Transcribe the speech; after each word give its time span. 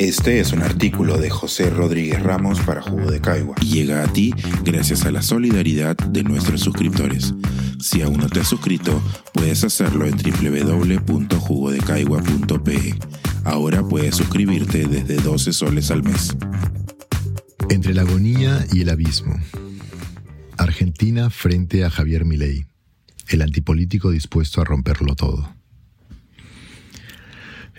Este 0.00 0.40
es 0.40 0.52
un 0.54 0.62
artículo 0.62 1.18
de 1.18 1.28
José 1.28 1.68
Rodríguez 1.68 2.22
Ramos 2.22 2.58
para 2.60 2.80
Jugo 2.80 3.10
de 3.10 3.20
Caigua 3.20 3.54
llega 3.56 4.02
a 4.02 4.10
ti 4.10 4.32
gracias 4.64 5.04
a 5.04 5.10
la 5.10 5.20
solidaridad 5.20 5.94
de 5.94 6.22
nuestros 6.22 6.62
suscriptores. 6.62 7.34
Si 7.80 8.00
aún 8.00 8.16
no 8.16 8.30
te 8.30 8.40
has 8.40 8.48
suscrito, 8.48 9.02
puedes 9.34 9.62
hacerlo 9.62 10.06
en 10.06 10.16
www.jugodecaigua.pe. 10.16 12.94
Ahora 13.44 13.86
puedes 13.86 14.16
suscribirte 14.16 14.88
desde 14.88 15.16
12 15.16 15.52
soles 15.52 15.90
al 15.90 16.02
mes. 16.02 16.34
Entre 17.68 17.92
la 17.92 18.00
agonía 18.00 18.64
y 18.72 18.80
el 18.80 18.88
abismo. 18.88 19.38
Argentina 20.56 21.28
frente 21.28 21.84
a 21.84 21.90
Javier 21.90 22.24
Milei, 22.24 22.64
el 23.28 23.42
antipolítico 23.42 24.10
dispuesto 24.10 24.62
a 24.62 24.64
romperlo 24.64 25.14
todo. 25.14 25.59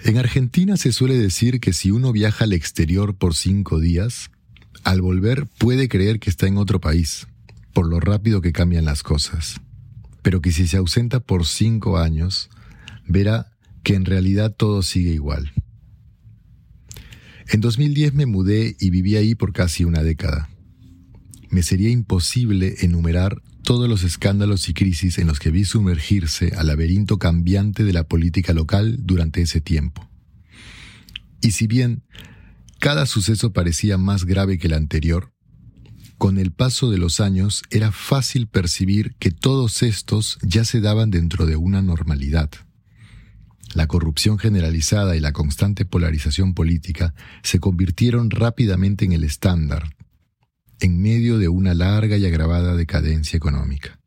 En 0.04 0.18
Argentina 0.18 0.78
se 0.78 0.92
suele 0.92 1.16
decir 1.16 1.60
que 1.60 1.74
si 1.74 1.92
uno 1.92 2.12
viaja 2.12 2.46
al 2.46 2.54
exterior 2.54 3.16
por 3.16 3.36
cinco 3.36 3.80
días, 3.80 4.32
al 4.84 5.02
volver 5.02 5.46
puede 5.46 5.88
creer 5.90 6.20
que 6.20 6.32
está 6.32 6.48
en 6.48 6.58
otro 6.58 6.82
país, 6.82 7.28
por 7.72 7.88
lo 7.88 8.00
rápido 8.00 8.42
que 8.42 8.52
cambian 8.52 8.86
las 8.86 9.04
cosas. 9.04 9.62
Pero 10.24 10.42
que 10.42 10.52
si 10.52 10.68
se 10.68 10.78
ausenta 10.78 11.20
por 11.20 11.46
cinco 11.46 12.00
años, 12.00 12.50
verá 13.08 13.52
que 13.84 13.94
en 13.94 14.06
realidad 14.06 14.56
todo 14.56 14.82
sigue 14.82 15.12
igual. 15.12 15.52
En 17.48 17.62
2010 17.62 18.14
me 18.16 18.26
mudé 18.26 18.76
y 18.80 18.90
viví 18.90 19.18
ahí 19.18 19.36
por 19.36 19.54
casi 19.54 19.84
una 19.84 20.02
década. 20.02 20.50
Me 21.52 21.64
sería 21.64 21.90
imposible 21.90 22.78
enumerar 22.80 23.42
todos 23.62 23.88
los 23.88 24.04
escándalos 24.04 24.70
y 24.70 24.74
crisis 24.74 25.18
en 25.18 25.28
los 25.28 25.40
que 25.40 25.52
vi 25.52 25.66
sumergirse 25.66 26.54
al 26.58 26.68
laberinto 26.68 27.20
cambiante 27.20 27.84
de 27.84 27.94
la 27.94 28.06
política 28.06 28.54
local 28.54 29.00
durante 29.02 29.42
ese 29.42 29.60
tiempo. 29.60 30.10
Y 31.42 31.52
si 31.52 31.68
bien 31.68 32.04
cada 32.80 33.06
suceso 33.06 33.52
parecía 33.52 33.98
más 33.98 34.26
grave 34.26 34.58
que 34.58 34.68
el 34.68 34.74
anterior, 34.74 35.34
con 36.18 36.38
el 36.38 36.52
paso 36.52 36.90
de 36.90 36.98
los 36.98 37.20
años 37.20 37.64
era 37.70 37.92
fácil 37.92 38.48
percibir 38.48 39.16
que 39.20 39.32
todos 39.32 39.84
estos 39.84 40.40
ya 40.42 40.64
se 40.64 40.80
daban 40.80 41.12
dentro 41.12 41.46
de 41.46 41.58
una 41.58 41.82
normalidad. 41.82 42.50
La 43.74 43.88
corrupción 43.88 44.38
generalizada 44.38 45.16
y 45.16 45.20
la 45.20 45.34
constante 45.34 45.84
polarización 45.84 46.54
política 46.54 47.14
se 47.44 47.60
convirtieron 47.60 48.30
rápidamente 48.30 49.04
en 49.04 49.14
el 49.14 49.24
estándar, 49.24 49.96
en 50.82 51.02
medio 51.02 51.38
de 51.38 51.48
una 51.48 51.74
larga 51.74 52.18
y 52.18 52.26
agravada 52.26 52.76
decadencia 52.76 53.38
económica. 53.38 54.00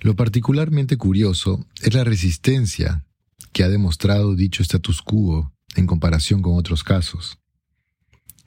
Lo 0.00 0.14
particularmente 0.14 0.96
curioso 0.96 1.66
es 1.82 1.94
la 1.94 2.04
resistencia 2.04 3.04
que 3.52 3.64
ha 3.64 3.68
demostrado 3.68 4.36
dicho 4.36 4.62
status 4.62 5.02
quo 5.02 5.52
en 5.74 5.86
comparación 5.86 6.42
con 6.42 6.56
otros 6.56 6.84
casos. 6.84 7.38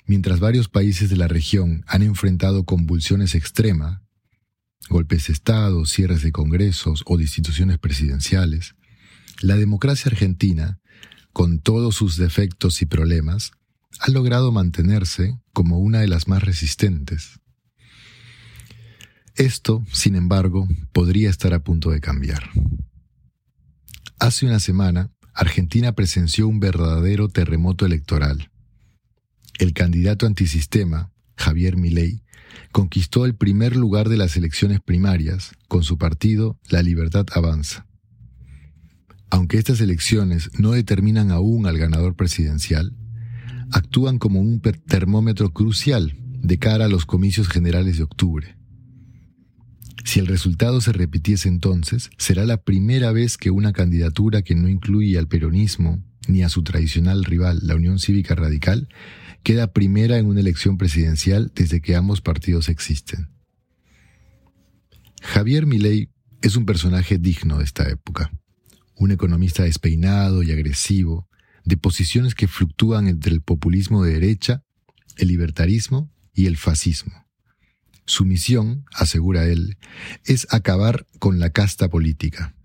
Mientras 0.06 0.40
varios 0.40 0.70
países 0.70 1.10
de 1.10 1.18
la 1.18 1.28
región 1.28 1.84
han 1.88 2.04
enfrentado 2.04 2.64
convulsiones 2.64 3.36
extremas, 3.36 4.02
golpes 4.90 5.28
de 5.28 5.34
Estado, 5.34 5.86
cierres 5.86 6.22
de 6.22 6.32
congresos 6.32 7.04
o 7.06 7.18
de 7.18 7.24
instituciones 7.24 7.80
presidenciales, 7.80 8.76
la 9.42 9.56
democracia 9.56 10.12
argentina, 10.12 10.80
con 11.34 11.60
todos 11.60 11.96
sus 11.96 12.18
defectos 12.18 12.82
y 12.82 12.86
problemas, 12.86 13.52
ha 14.00 14.10
logrado 14.10 14.52
mantenerse 14.52 15.40
como 15.54 15.80
una 15.80 16.00
de 16.00 16.08
las 16.08 16.28
más 16.28 16.44
resistentes. 16.44 17.40
Esto, 19.36 19.86
sin 19.92 20.16
embargo, 20.16 20.68
podría 20.92 21.30
estar 21.30 21.54
a 21.54 21.64
punto 21.64 21.92
de 21.92 22.02
cambiar. 22.02 22.50
Hace 24.20 24.46
una 24.46 24.60
semana, 24.60 25.12
Argentina 25.34 25.94
presenció 25.94 26.48
un 26.48 26.60
verdadero 26.60 27.30
terremoto 27.30 27.86
electoral. 27.86 28.52
El 29.58 29.74
candidato 29.74 30.26
antisistema, 30.26 31.12
Javier 31.36 31.78
Milei, 31.78 32.24
conquistó 32.72 33.26
el 33.26 33.36
primer 33.36 33.76
lugar 33.76 34.10
de 34.10 34.18
las 34.18 34.36
elecciones 34.36 34.80
primarias 34.82 35.52
con 35.68 35.84
su 35.84 35.98
partido 35.98 36.60
La 36.70 36.82
Libertad 36.84 37.26
Avanza. 37.34 37.88
Aunque 39.30 39.58
estas 39.58 39.80
elecciones 39.80 40.50
no 40.60 40.72
determinan 40.72 41.32
aún 41.32 41.66
al 41.66 41.78
ganador 41.78 42.16
presidencial, 42.16 42.94
actúan 43.72 44.20
como 44.20 44.42
un 44.42 44.62
termómetro 44.62 45.52
crucial 45.52 46.16
de 46.42 46.58
cara 46.58 46.86
a 46.86 46.90
los 46.90 47.06
comicios 47.06 47.48
generales 47.48 47.98
de 47.98 48.04
octubre. 48.04 48.58
Si 50.04 50.20
el 50.20 50.28
resultado 50.28 50.82
se 50.82 50.92
repitiese 50.92 51.48
entonces, 51.48 52.10
será 52.18 52.46
la 52.46 52.58
primera 52.58 53.12
vez 53.12 53.38
que 53.38 53.52
una 53.52 53.72
candidatura 53.72 54.42
que 54.42 54.56
no 54.56 54.68
incluye 54.68 55.18
al 55.18 55.28
peronismo 55.28 56.04
ni 56.28 56.44
a 56.44 56.50
su 56.50 56.64
tradicional 56.64 57.24
rival, 57.24 57.60
la 57.64 57.76
Unión 57.76 58.00
Cívica 58.00 58.36
Radical, 58.36 58.90
queda 59.44 59.74
primera 59.74 60.18
en 60.18 60.26
una 60.26 60.40
elección 60.40 60.78
presidencial 60.78 61.52
desde 61.56 61.82
que 61.82 61.96
ambos 61.96 62.22
partidos 62.22 62.70
existen. 62.70 63.30
Javier 65.22 65.66
Milei 65.66 66.10
es 66.42 66.56
un 66.56 66.66
personaje 66.66 67.18
digno 67.18 67.60
de 67.60 67.64
esta 67.64 67.88
época, 67.90 68.32
un 68.96 69.12
economista 69.12 69.64
despeinado 69.64 70.44
y 70.44 70.52
agresivo, 70.52 71.28
de 71.64 71.78
posiciones 71.78 72.36
que 72.36 72.48
fluctúan 72.48 73.08
entre 73.08 73.34
el 73.34 73.42
populismo 73.42 74.04
de 74.04 74.14
derecha, 74.14 74.64
el 75.18 75.28
libertarismo 75.28 76.12
y 76.34 76.46
el 76.46 76.58
fascismo. 76.58 77.26
Su 78.06 78.26
misión, 78.26 78.86
asegura 78.94 79.46
él, 79.46 79.78
es 80.26 80.48
acabar 80.52 81.06
con 81.20 81.40
la 81.40 81.52
casta 81.52 81.90
política. 81.90 82.56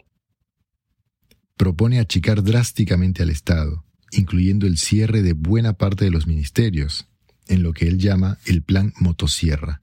Propone 1.57 2.01
achicar 2.01 2.43
drásticamente 2.43 3.23
al 3.23 3.31
Estado, 3.31 3.85
incluyendo 4.13 4.67
el 4.67 4.79
cierre 4.79 5.23
de 5.23 5.35
buena 5.35 5.75
parte 5.75 6.05
de 6.05 6.11
los 6.11 6.27
ministerios, 6.27 7.09
en 7.49 7.63
lo 7.63 7.73
que 7.73 7.87
él 7.87 7.99
llama 7.99 8.39
el 8.45 8.63
plan 8.63 8.93
motosierra. 8.99 9.83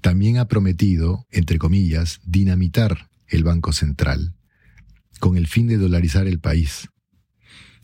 También 0.00 0.38
ha 0.38 0.48
prometido, 0.48 1.26
entre 1.30 1.58
comillas, 1.58 2.20
dinamitar 2.24 3.08
el 3.28 3.44
Banco 3.44 3.72
Central, 3.72 4.34
con 5.20 5.36
el 5.36 5.46
fin 5.46 5.66
de 5.66 5.78
dolarizar 5.78 6.26
el 6.26 6.40
país, 6.40 6.88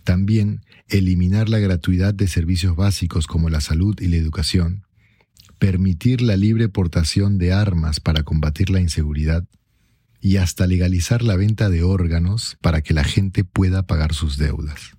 también 0.03 0.62
eliminar 0.88 1.49
la 1.49 1.59
gratuidad 1.59 2.15
de 2.15 2.28
servicios 2.28 2.77
básicos 2.77 3.27
como 3.27 3.50
la 3.50 3.61
salud 3.61 3.99
y 4.00 4.09
la 4.09 4.16
educación, 4.16 4.84
permitir 5.59 6.22
la 6.22 6.37
libre 6.37 6.69
portación 6.69 7.38
de 7.38 7.53
armas 7.53 8.00
para 8.00 8.22
combatir 8.22 8.71
la 8.71 8.81
inseguridad 8.81 9.47
y 10.21 10.37
hasta 10.37 10.66
legalizar 10.66 11.22
la 11.22 11.37
venta 11.37 11.71
de 11.71 11.83
órganos 11.83 12.56
para 12.61 12.83
que 12.83 12.94
la 12.94 13.05
gente 13.05 13.44
pueda 13.44 13.87
pagar 13.87 14.15
sus 14.15 14.37
deudas. 14.37 14.97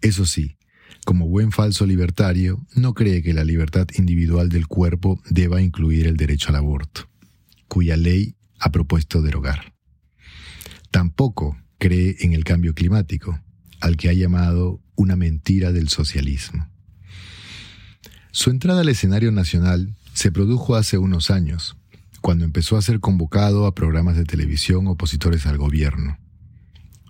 Eso 0.00 0.26
sí, 0.26 0.56
como 1.04 1.28
buen 1.28 1.52
falso 1.52 1.86
libertario, 1.86 2.66
no 2.74 2.94
cree 2.94 3.22
que 3.22 3.34
la 3.34 3.44
libertad 3.44 3.88
individual 3.96 4.48
del 4.48 4.66
cuerpo 4.66 5.20
deba 5.28 5.62
incluir 5.62 6.06
el 6.06 6.16
derecho 6.16 6.50
al 6.50 6.56
aborto, 6.56 7.08
cuya 7.66 7.96
ley 7.96 8.36
ha 8.60 8.70
propuesto 8.70 9.22
derogar. 9.22 9.74
Tampoco 10.90 11.56
cree 11.78 12.16
en 12.20 12.32
el 12.32 12.44
cambio 12.44 12.74
climático, 12.74 13.40
al 13.80 13.96
que 13.96 14.08
ha 14.08 14.12
llamado 14.12 14.80
una 14.96 15.16
mentira 15.16 15.72
del 15.72 15.88
socialismo. 15.88 16.68
Su 18.32 18.50
entrada 18.50 18.82
al 18.82 18.88
escenario 18.88 19.32
nacional 19.32 19.94
se 20.12 20.30
produjo 20.32 20.76
hace 20.76 20.98
unos 20.98 21.30
años, 21.30 21.76
cuando 22.20 22.44
empezó 22.44 22.76
a 22.76 22.82
ser 22.82 23.00
convocado 23.00 23.66
a 23.66 23.74
programas 23.74 24.16
de 24.16 24.24
televisión 24.24 24.86
opositores 24.88 25.46
al 25.46 25.56
gobierno. 25.56 26.18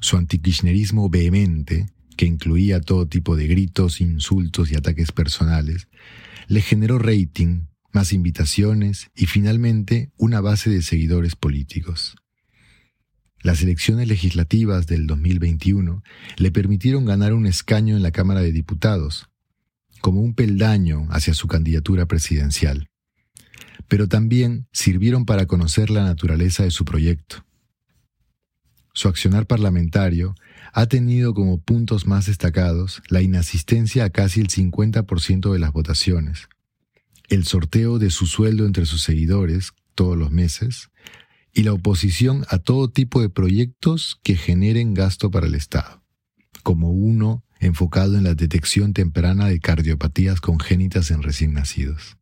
Su 0.00 0.16
antikirchnerismo 0.16 1.08
vehemente, 1.08 1.90
que 2.16 2.26
incluía 2.26 2.80
todo 2.80 3.08
tipo 3.08 3.36
de 3.36 3.46
gritos, 3.46 4.00
insultos 4.00 4.70
y 4.70 4.76
ataques 4.76 5.12
personales, 5.12 5.88
le 6.46 6.60
generó 6.60 6.98
rating, 6.98 7.62
más 7.92 8.12
invitaciones 8.12 9.10
y 9.14 9.26
finalmente 9.26 10.12
una 10.16 10.40
base 10.40 10.70
de 10.70 10.82
seguidores 10.82 11.36
políticos. 11.36 12.16
Las 13.40 13.62
elecciones 13.62 14.08
legislativas 14.08 14.86
del 14.86 15.06
2021 15.06 16.02
le 16.36 16.50
permitieron 16.50 17.04
ganar 17.04 17.32
un 17.32 17.46
escaño 17.46 17.96
en 17.96 18.02
la 18.02 18.10
Cámara 18.10 18.40
de 18.40 18.52
Diputados, 18.52 19.28
como 20.00 20.20
un 20.20 20.34
peldaño 20.34 21.06
hacia 21.10 21.34
su 21.34 21.46
candidatura 21.46 22.06
presidencial, 22.06 22.88
pero 23.86 24.08
también 24.08 24.66
sirvieron 24.72 25.24
para 25.24 25.46
conocer 25.46 25.90
la 25.90 26.04
naturaleza 26.04 26.64
de 26.64 26.70
su 26.70 26.84
proyecto. 26.84 27.44
Su 28.92 29.06
accionar 29.06 29.46
parlamentario 29.46 30.34
ha 30.72 30.86
tenido 30.86 31.32
como 31.32 31.60
puntos 31.60 32.06
más 32.06 32.26
destacados 32.26 33.02
la 33.08 33.22
inasistencia 33.22 34.04
a 34.04 34.10
casi 34.10 34.40
el 34.40 34.48
50% 34.48 35.52
de 35.52 35.58
las 35.60 35.72
votaciones, 35.72 36.48
el 37.28 37.44
sorteo 37.44 38.00
de 38.00 38.10
su 38.10 38.26
sueldo 38.26 38.66
entre 38.66 38.86
sus 38.86 39.02
seguidores 39.02 39.72
todos 39.94 40.16
los 40.16 40.32
meses, 40.32 40.90
y 41.58 41.64
la 41.64 41.72
oposición 41.72 42.44
a 42.50 42.58
todo 42.58 42.88
tipo 42.88 43.20
de 43.20 43.30
proyectos 43.30 44.20
que 44.22 44.36
generen 44.36 44.94
gasto 44.94 45.28
para 45.32 45.48
el 45.48 45.56
Estado, 45.56 46.04
como 46.62 46.92
uno 46.92 47.44
enfocado 47.58 48.16
en 48.16 48.22
la 48.22 48.36
detección 48.36 48.92
temprana 48.92 49.46
de 49.46 49.58
cardiopatías 49.58 50.40
congénitas 50.40 51.10
en 51.10 51.20
recién 51.20 51.54
nacidos. 51.54 52.16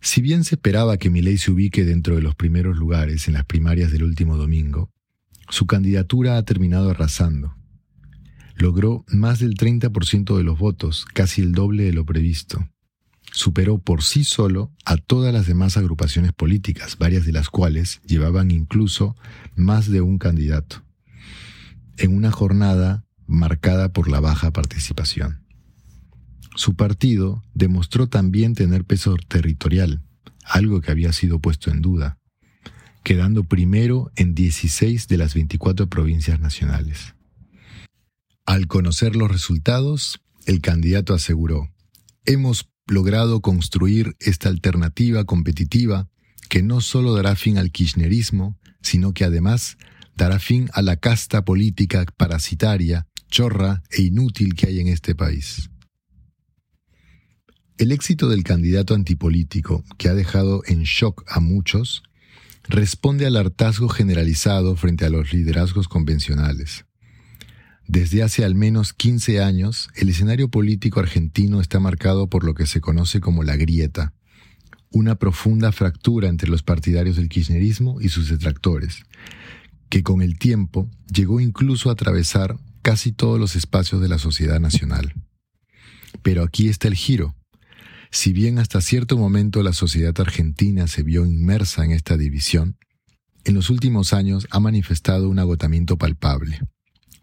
Si 0.00 0.22
bien 0.22 0.42
se 0.42 0.54
esperaba 0.54 0.96
que 0.96 1.10
Milei 1.10 1.36
se 1.36 1.50
ubique 1.50 1.84
dentro 1.84 2.14
de 2.14 2.22
los 2.22 2.34
primeros 2.34 2.78
lugares 2.78 3.28
en 3.28 3.34
las 3.34 3.44
primarias 3.44 3.92
del 3.92 4.02
último 4.02 4.38
domingo, 4.38 4.90
su 5.50 5.66
candidatura 5.66 6.38
ha 6.38 6.44
terminado 6.44 6.88
arrasando. 6.88 7.54
logró 8.54 9.04
más 9.08 9.38
del 9.38 9.52
30% 9.52 10.34
de 10.34 10.44
los 10.44 10.58
votos, 10.58 11.04
casi 11.12 11.42
el 11.42 11.52
doble 11.52 11.84
de 11.84 11.92
lo 11.92 12.06
previsto. 12.06 12.66
Superó 13.36 13.76
por 13.76 14.02
sí 14.02 14.24
solo 14.24 14.72
a 14.86 14.96
todas 14.96 15.30
las 15.30 15.46
demás 15.46 15.76
agrupaciones 15.76 16.32
políticas, 16.32 16.96
varias 16.96 17.26
de 17.26 17.32
las 17.32 17.50
cuales 17.50 18.00
llevaban 18.06 18.50
incluso 18.50 19.14
más 19.54 19.90
de 19.90 20.00
un 20.00 20.16
candidato, 20.16 20.82
en 21.98 22.16
una 22.16 22.30
jornada 22.30 23.04
marcada 23.26 23.92
por 23.92 24.08
la 24.08 24.20
baja 24.20 24.52
participación. 24.52 25.44
Su 26.54 26.76
partido 26.76 27.44
demostró 27.52 28.06
también 28.06 28.54
tener 28.54 28.86
peso 28.86 29.16
territorial, 29.28 30.00
algo 30.42 30.80
que 30.80 30.90
había 30.90 31.12
sido 31.12 31.38
puesto 31.38 31.70
en 31.70 31.82
duda, 31.82 32.18
quedando 33.02 33.44
primero 33.44 34.10
en 34.16 34.34
16 34.34 35.08
de 35.08 35.16
las 35.18 35.34
24 35.34 35.90
provincias 35.90 36.40
nacionales. 36.40 37.14
Al 38.46 38.66
conocer 38.66 39.14
los 39.14 39.30
resultados, 39.30 40.22
el 40.46 40.62
candidato 40.62 41.12
aseguró, 41.12 41.68
hemos 42.24 42.70
logrado 42.86 43.40
construir 43.40 44.16
esta 44.20 44.48
alternativa 44.48 45.24
competitiva 45.24 46.08
que 46.48 46.62
no 46.62 46.80
solo 46.80 47.14
dará 47.14 47.34
fin 47.34 47.58
al 47.58 47.72
kirchnerismo, 47.72 48.58
sino 48.80 49.12
que 49.12 49.24
además 49.24 49.76
dará 50.16 50.38
fin 50.38 50.70
a 50.72 50.82
la 50.82 50.96
casta 50.96 51.44
política 51.44 52.06
parasitaria, 52.16 53.06
chorra 53.28 53.82
e 53.90 54.02
inútil 54.02 54.54
que 54.54 54.68
hay 54.68 54.80
en 54.80 54.88
este 54.88 55.14
país. 55.14 55.70
El 57.76 57.92
éxito 57.92 58.28
del 58.28 58.42
candidato 58.42 58.94
antipolítico, 58.94 59.84
que 59.98 60.08
ha 60.08 60.14
dejado 60.14 60.62
en 60.66 60.84
shock 60.84 61.24
a 61.28 61.40
muchos, 61.40 62.02
responde 62.68 63.26
al 63.26 63.36
hartazgo 63.36 63.88
generalizado 63.88 64.76
frente 64.76 65.04
a 65.04 65.10
los 65.10 65.32
liderazgos 65.32 65.88
convencionales. 65.88 66.86
Desde 67.88 68.24
hace 68.24 68.44
al 68.44 68.56
menos 68.56 68.92
15 68.92 69.40
años, 69.40 69.90
el 69.94 70.08
escenario 70.08 70.48
político 70.48 70.98
argentino 70.98 71.60
está 71.60 71.78
marcado 71.78 72.28
por 72.28 72.42
lo 72.42 72.54
que 72.54 72.66
se 72.66 72.80
conoce 72.80 73.20
como 73.20 73.44
la 73.44 73.56
grieta, 73.56 74.12
una 74.90 75.14
profunda 75.14 75.70
fractura 75.70 76.28
entre 76.28 76.48
los 76.48 76.64
partidarios 76.64 77.16
del 77.16 77.28
kirchnerismo 77.28 78.00
y 78.00 78.08
sus 78.08 78.28
detractores, 78.28 79.04
que 79.88 80.02
con 80.02 80.20
el 80.20 80.36
tiempo 80.36 80.90
llegó 81.12 81.40
incluso 81.40 81.88
a 81.88 81.92
atravesar 81.92 82.58
casi 82.82 83.12
todos 83.12 83.38
los 83.38 83.54
espacios 83.54 84.00
de 84.00 84.08
la 84.08 84.18
sociedad 84.18 84.58
nacional. 84.58 85.14
Pero 86.22 86.42
aquí 86.42 86.68
está 86.68 86.88
el 86.88 86.94
giro. 86.94 87.36
Si 88.10 88.32
bien 88.32 88.58
hasta 88.58 88.80
cierto 88.80 89.16
momento 89.16 89.62
la 89.62 89.72
sociedad 89.72 90.14
argentina 90.20 90.88
se 90.88 91.04
vio 91.04 91.24
inmersa 91.24 91.84
en 91.84 91.92
esta 91.92 92.16
división, 92.16 92.78
en 93.44 93.54
los 93.54 93.70
últimos 93.70 94.12
años 94.12 94.48
ha 94.50 94.58
manifestado 94.58 95.28
un 95.28 95.38
agotamiento 95.38 95.96
palpable 95.96 96.60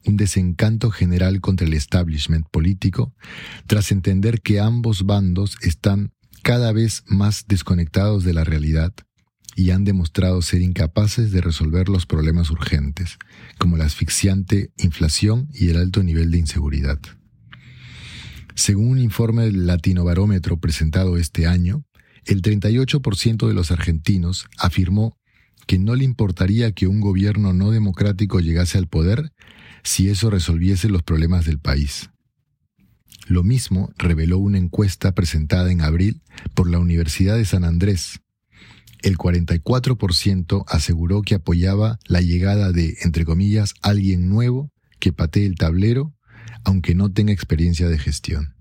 un 0.05 0.17
desencanto 0.17 0.91
general 0.91 1.41
contra 1.41 1.67
el 1.67 1.73
establishment 1.73 2.47
político, 2.49 3.13
tras 3.67 3.91
entender 3.91 4.41
que 4.41 4.59
ambos 4.59 5.05
bandos 5.05 5.57
están 5.61 6.11
cada 6.41 6.71
vez 6.71 7.03
más 7.07 7.45
desconectados 7.47 8.23
de 8.23 8.33
la 8.33 8.43
realidad 8.43 8.93
y 9.55 9.71
han 9.71 9.83
demostrado 9.83 10.41
ser 10.41 10.61
incapaces 10.61 11.31
de 11.31 11.41
resolver 11.41 11.89
los 11.89 12.05
problemas 12.05 12.49
urgentes, 12.49 13.17
como 13.59 13.77
la 13.77 13.85
asfixiante 13.85 14.71
inflación 14.77 15.47
y 15.53 15.69
el 15.69 15.77
alto 15.77 16.03
nivel 16.03 16.31
de 16.31 16.39
inseguridad. 16.39 16.99
Según 18.55 18.89
un 18.89 18.99
informe 18.99 19.45
del 19.45 19.65
Latino 19.65 20.03
Barómetro 20.03 20.57
presentado 20.57 21.17
este 21.17 21.47
año, 21.47 21.85
el 22.25 22.41
38% 22.41 23.47
de 23.47 23.53
los 23.53 23.71
argentinos 23.71 24.47
afirmó 24.57 25.17
que 25.67 25.79
no 25.79 25.95
le 25.95 26.03
importaría 26.03 26.71
que 26.71 26.87
un 26.87 27.01
gobierno 27.01 27.53
no 27.53 27.71
democrático 27.71 28.39
llegase 28.39 28.77
al 28.77 28.87
poder 28.87 29.31
si 29.83 30.09
eso 30.09 30.29
resolviese 30.29 30.89
los 30.89 31.03
problemas 31.03 31.45
del 31.45 31.59
país. 31.59 32.09
Lo 33.27 33.43
mismo 33.43 33.93
reveló 33.97 34.37
una 34.37 34.57
encuesta 34.57 35.13
presentada 35.13 35.71
en 35.71 35.81
abril 35.81 36.21
por 36.53 36.69
la 36.69 36.79
Universidad 36.79 37.37
de 37.37 37.45
San 37.45 37.63
Andrés. 37.63 38.19
El 39.01 39.17
44% 39.17 40.63
aseguró 40.67 41.21
que 41.21 41.35
apoyaba 41.35 41.99
la 42.05 42.21
llegada 42.21 42.71
de, 42.71 42.97
entre 43.01 43.25
comillas, 43.25 43.73
alguien 43.81 44.29
nuevo 44.29 44.71
que 44.99 45.13
patee 45.13 45.45
el 45.45 45.55
tablero, 45.55 46.13
aunque 46.63 46.95
no 46.95 47.11
tenga 47.11 47.33
experiencia 47.33 47.89
de 47.89 47.99
gestión. 47.99 48.52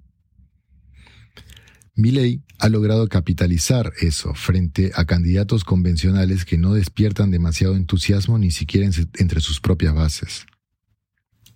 Milley 1.94 2.42
ha 2.58 2.68
logrado 2.68 3.06
capitalizar 3.08 3.92
eso 4.00 4.34
frente 4.34 4.92
a 4.94 5.04
candidatos 5.04 5.64
convencionales 5.64 6.44
que 6.44 6.56
no 6.56 6.72
despiertan 6.74 7.30
demasiado 7.30 7.76
entusiasmo 7.76 8.38
ni 8.38 8.50
siquiera 8.50 8.88
entre 9.18 9.40
sus 9.40 9.60
propias 9.60 9.94
bases. 9.94 10.46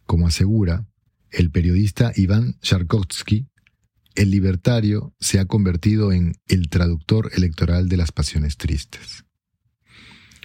Como 0.04 0.26
asegura 0.26 0.86
el 1.30 1.50
periodista 1.50 2.12
Iván 2.14 2.58
Charkovsky, 2.60 3.48
el 4.14 4.30
libertario 4.30 5.14
se 5.20 5.38
ha 5.38 5.46
convertido 5.46 6.12
en 6.12 6.34
el 6.48 6.68
traductor 6.68 7.30
electoral 7.34 7.88
de 7.88 7.96
las 7.96 8.12
pasiones 8.12 8.56
tristes. 8.56 9.24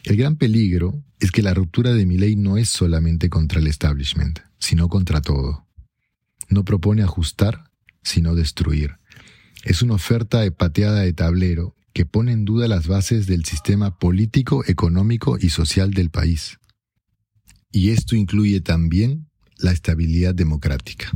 El 0.04 0.18
gran 0.18 0.36
peligro 0.36 1.04
es 1.20 1.32
que 1.32 1.44
la 1.44 1.54
ruptura 1.54 1.94
de 1.94 2.06
ley 2.06 2.36
no 2.36 2.58
es 2.58 2.70
solamente 2.70 3.30
contra 3.30 3.60
el 3.60 3.68
establishment, 3.68 4.40
sino 4.58 4.90
contra 4.90 5.22
todo. 5.22 5.68
No 6.50 6.66
propone 6.66 7.04
ajustar, 7.04 7.72
sino 8.04 8.36
destruir. 8.36 9.01
Es 9.64 9.82
una 9.82 9.94
oferta 9.94 10.42
de 10.42 10.52
pateada 10.52 11.02
de 11.02 11.14
tablero 11.14 11.76
que 11.94 12.06
pone 12.06 12.32
en 12.32 12.46
duda 12.46 12.68
las 12.68 12.88
bases 12.88 13.28
del 13.28 13.46
sistema 13.46 14.00
político, 14.00 14.64
económico 14.66 15.38
y 15.40 15.50
social 15.50 15.92
del 15.92 16.10
país. 16.10 16.58
Y 17.72 17.92
esto 17.92 18.16
incluye 18.16 18.62
también 18.62 19.30
la 19.58 19.72
estabilidad 19.72 20.34
democrática. 20.34 21.12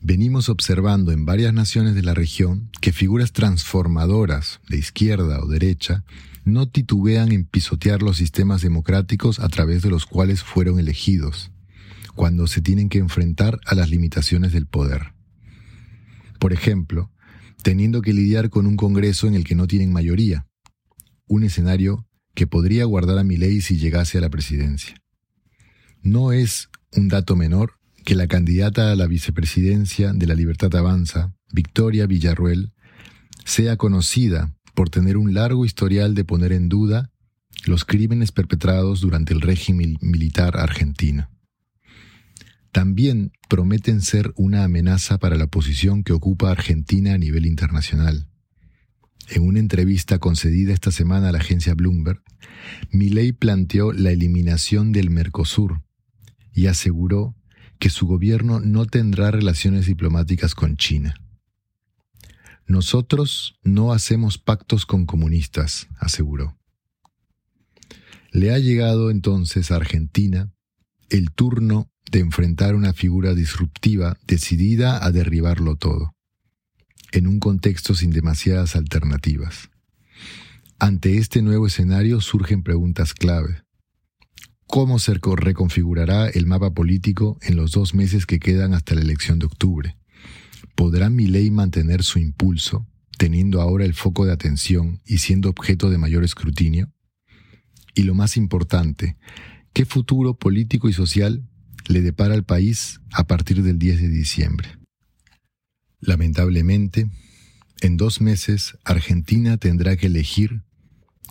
Venimos 0.00 0.48
observando 0.48 1.12
en 1.12 1.24
varias 1.24 1.54
naciones 1.54 1.94
de 1.94 2.02
la 2.02 2.12
región 2.12 2.70
que 2.80 2.92
figuras 2.92 3.32
transformadoras 3.32 4.60
de 4.68 4.78
izquierda 4.78 5.40
o 5.40 5.46
derecha 5.46 6.04
no 6.44 6.68
titubean 6.68 7.30
en 7.30 7.44
pisotear 7.44 8.02
los 8.02 8.16
sistemas 8.16 8.62
democráticos 8.62 9.38
a 9.38 9.48
través 9.48 9.82
de 9.82 9.90
los 9.90 10.06
cuales 10.06 10.42
fueron 10.42 10.80
elegidos, 10.80 11.52
cuando 12.16 12.48
se 12.48 12.60
tienen 12.60 12.88
que 12.88 12.98
enfrentar 12.98 13.60
a 13.64 13.76
las 13.76 13.90
limitaciones 13.90 14.52
del 14.52 14.66
poder. 14.66 15.12
Por 16.42 16.52
ejemplo, 16.52 17.12
teniendo 17.62 18.02
que 18.02 18.12
lidiar 18.12 18.50
con 18.50 18.66
un 18.66 18.76
Congreso 18.76 19.28
en 19.28 19.34
el 19.34 19.44
que 19.44 19.54
no 19.54 19.68
tienen 19.68 19.92
mayoría, 19.92 20.48
un 21.28 21.44
escenario 21.44 22.04
que 22.34 22.48
podría 22.48 22.84
guardar 22.84 23.16
a 23.16 23.22
ley 23.22 23.60
si 23.60 23.76
llegase 23.76 24.18
a 24.18 24.20
la 24.22 24.28
presidencia. 24.28 24.96
No 26.02 26.32
es 26.32 26.68
un 26.96 27.06
dato 27.06 27.36
menor 27.36 27.74
que 28.04 28.16
la 28.16 28.26
candidata 28.26 28.90
a 28.90 28.96
la 28.96 29.06
vicepresidencia 29.06 30.12
de 30.12 30.26
la 30.26 30.34
Libertad 30.34 30.74
Avanza, 30.74 31.32
Victoria 31.52 32.08
Villarruel, 32.08 32.72
sea 33.44 33.76
conocida 33.76 34.52
por 34.74 34.90
tener 34.90 35.18
un 35.18 35.34
largo 35.34 35.64
historial 35.64 36.16
de 36.16 36.24
poner 36.24 36.50
en 36.50 36.68
duda 36.68 37.12
los 37.66 37.84
crímenes 37.84 38.32
perpetrados 38.32 39.00
durante 39.00 39.32
el 39.32 39.42
régimen 39.42 39.96
militar 40.00 40.58
argentino. 40.58 41.28
También 42.72 43.32
prometen 43.48 44.00
ser 44.00 44.32
una 44.34 44.64
amenaza 44.64 45.18
para 45.18 45.36
la 45.36 45.46
posición 45.46 46.02
que 46.02 46.14
ocupa 46.14 46.50
Argentina 46.50 47.12
a 47.12 47.18
nivel 47.18 47.46
internacional. 47.46 48.26
En 49.28 49.42
una 49.46 49.58
entrevista 49.58 50.18
concedida 50.18 50.72
esta 50.72 50.90
semana 50.90 51.28
a 51.28 51.32
la 51.32 51.38
agencia 51.38 51.74
Bloomberg, 51.74 52.22
Milei 52.90 53.32
planteó 53.32 53.92
la 53.92 54.10
eliminación 54.10 54.90
del 54.90 55.10
Mercosur, 55.10 55.82
y 56.54 56.66
aseguró 56.66 57.36
que 57.78 57.90
su 57.90 58.06
gobierno 58.06 58.60
no 58.60 58.86
tendrá 58.86 59.30
relaciones 59.30 59.86
diplomáticas 59.86 60.54
con 60.54 60.76
China. 60.76 61.14
Nosotros 62.66 63.58
no 63.62 63.92
hacemos 63.92 64.38
pactos 64.38 64.86
con 64.86 65.04
comunistas, 65.04 65.88
aseguró. 65.98 66.56
Le 68.30 68.54
ha 68.54 68.58
llegado 68.58 69.10
entonces 69.10 69.70
a 69.70 69.76
Argentina 69.76 70.52
el 71.10 71.32
turno 71.32 71.91
de 72.12 72.20
enfrentar 72.20 72.76
una 72.76 72.92
figura 72.92 73.34
disruptiva 73.34 74.18
decidida 74.26 75.04
a 75.04 75.10
derribarlo 75.10 75.76
todo, 75.76 76.14
en 77.10 77.26
un 77.26 77.40
contexto 77.40 77.94
sin 77.94 78.10
demasiadas 78.10 78.76
alternativas. 78.76 79.70
Ante 80.78 81.16
este 81.16 81.42
nuevo 81.42 81.66
escenario 81.66 82.20
surgen 82.20 82.62
preguntas 82.62 83.14
clave 83.14 83.62
cómo 84.72 84.98
se 84.98 85.12
reconfigurará 85.14 86.30
el 86.30 86.46
mapa 86.46 86.72
político 86.72 87.38
en 87.42 87.56
los 87.56 87.72
dos 87.72 87.94
meses 87.94 88.24
que 88.24 88.40
quedan 88.40 88.72
hasta 88.72 88.94
la 88.94 89.02
elección 89.02 89.38
de 89.38 89.44
octubre. 89.44 89.98
¿Podrá 90.74 91.10
ley 91.10 91.50
mantener 91.50 92.02
su 92.02 92.18
impulso, 92.18 92.86
teniendo 93.18 93.60
ahora 93.60 93.84
el 93.84 93.92
foco 93.92 94.24
de 94.24 94.32
atención 94.32 95.02
y 95.04 95.18
siendo 95.18 95.50
objeto 95.50 95.90
de 95.90 95.98
mayor 95.98 96.24
escrutinio? 96.24 96.90
Y 97.94 98.04
lo 98.04 98.14
más 98.14 98.38
importante, 98.38 99.18
¿qué 99.74 99.84
futuro 99.84 100.38
político 100.38 100.88
y 100.88 100.94
social 100.94 101.46
le 101.86 102.00
depara 102.02 102.34
al 102.34 102.44
país 102.44 103.00
a 103.12 103.24
partir 103.24 103.62
del 103.62 103.78
10 103.78 104.02
de 104.02 104.08
diciembre? 104.08 104.78
Lamentablemente, 106.00 107.08
en 107.80 107.96
dos 107.96 108.20
meses 108.20 108.78
Argentina 108.84 109.56
tendrá 109.56 109.96
que 109.96 110.06
elegir 110.06 110.62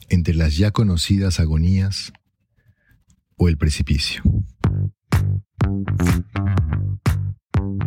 entre 0.09 0.33
las 0.33 0.57
ya 0.57 0.71
conocidas 0.71 1.39
agonías 1.39 2.11
o 3.37 3.47
el 3.47 3.57
precipicio. 3.57 4.21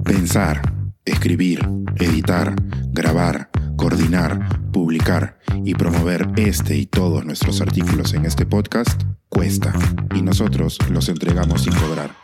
Pensar, 0.04 0.92
escribir, 1.04 1.60
editar, 1.96 2.54
grabar, 2.92 3.50
coordinar, 3.76 4.70
publicar 4.72 5.38
y 5.64 5.74
promover 5.74 6.28
este 6.36 6.76
y 6.76 6.86
todos 6.86 7.24
nuestros 7.24 7.60
artículos 7.60 8.14
en 8.14 8.24
este 8.24 8.46
podcast 8.46 9.02
cuesta 9.28 9.72
y 10.14 10.22
nosotros 10.22 10.78
los 10.90 11.08
entregamos 11.08 11.62
sin 11.62 11.74
cobrar. 11.74 12.23